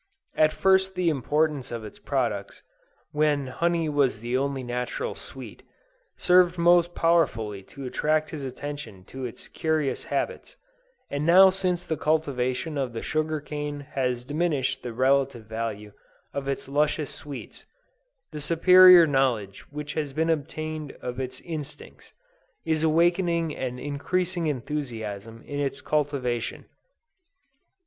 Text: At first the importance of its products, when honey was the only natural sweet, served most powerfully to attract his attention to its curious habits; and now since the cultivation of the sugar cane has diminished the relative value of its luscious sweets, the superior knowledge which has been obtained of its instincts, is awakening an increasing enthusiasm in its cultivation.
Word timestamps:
At 0.35 0.51
first 0.51 0.95
the 0.95 1.09
importance 1.09 1.69
of 1.71 1.85
its 1.85 1.99
products, 1.99 2.63
when 3.11 3.45
honey 3.45 3.87
was 3.87 4.19
the 4.19 4.35
only 4.35 4.63
natural 4.63 5.13
sweet, 5.13 5.61
served 6.17 6.57
most 6.57 6.95
powerfully 6.95 7.61
to 7.65 7.85
attract 7.85 8.31
his 8.31 8.43
attention 8.43 9.03
to 9.05 9.25
its 9.25 9.47
curious 9.47 10.05
habits; 10.05 10.55
and 11.11 11.23
now 11.23 11.51
since 11.51 11.83
the 11.85 11.97
cultivation 11.97 12.79
of 12.79 12.93
the 12.93 13.03
sugar 13.03 13.39
cane 13.39 13.81
has 13.91 14.25
diminished 14.25 14.81
the 14.81 14.91
relative 14.91 15.45
value 15.45 15.91
of 16.33 16.47
its 16.47 16.67
luscious 16.67 17.11
sweets, 17.13 17.65
the 18.31 18.41
superior 18.41 19.05
knowledge 19.05 19.71
which 19.71 19.93
has 19.93 20.13
been 20.13 20.31
obtained 20.31 20.93
of 21.03 21.19
its 21.19 21.41
instincts, 21.41 22.11
is 22.65 22.81
awakening 22.81 23.55
an 23.55 23.77
increasing 23.77 24.47
enthusiasm 24.47 25.43
in 25.43 25.59
its 25.59 25.79
cultivation. 25.79 26.65